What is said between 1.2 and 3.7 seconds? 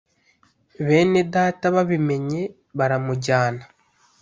data babimenye baramujyana